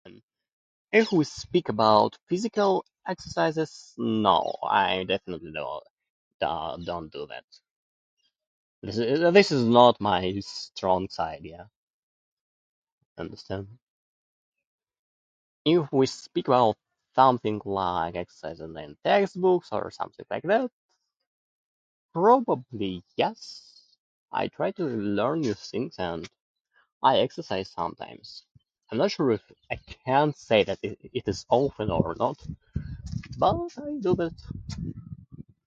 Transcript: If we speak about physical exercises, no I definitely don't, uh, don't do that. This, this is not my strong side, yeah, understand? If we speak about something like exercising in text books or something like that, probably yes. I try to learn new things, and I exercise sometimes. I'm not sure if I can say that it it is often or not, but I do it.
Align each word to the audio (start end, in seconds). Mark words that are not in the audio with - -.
If 0.91 1.11
we 1.11 1.23
speak 1.23 1.69
about 1.69 2.17
physical 2.27 2.83
exercises, 3.07 3.93
no 3.97 4.55
I 4.63 5.03
definitely 5.05 5.51
don't, 5.53 5.83
uh, 6.41 6.77
don't 6.77 7.11
do 7.11 7.27
that. 7.27 7.45
This, 8.83 8.97
this 8.97 9.51
is 9.51 9.63
not 9.63 10.01
my 10.01 10.37
strong 10.41 11.07
side, 11.09 11.41
yeah, 11.43 11.65
understand? 13.17 13.67
If 15.65 15.87
we 15.93 16.07
speak 16.07 16.47
about 16.47 16.75
something 17.15 17.61
like 17.63 18.15
exercising 18.15 18.75
in 18.77 18.97
text 19.03 19.39
books 19.39 19.69
or 19.71 19.91
something 19.91 20.25
like 20.31 20.43
that, 20.43 20.71
probably 22.13 23.03
yes. 23.15 23.67
I 24.33 24.47
try 24.47 24.71
to 24.71 24.83
learn 24.85 25.41
new 25.41 25.53
things, 25.53 25.95
and 25.99 26.25
I 27.03 27.19
exercise 27.19 27.69
sometimes. 27.69 28.43
I'm 28.89 28.97
not 28.97 29.11
sure 29.11 29.31
if 29.31 29.41
I 29.71 29.77
can 30.05 30.33
say 30.33 30.63
that 30.65 30.79
it 30.81 30.97
it 31.13 31.27
is 31.27 31.45
often 31.49 31.91
or 31.91 32.15
not, 32.17 32.37
but 33.37 33.69
I 33.77 33.97
do 34.01 34.13
it. 34.19 34.33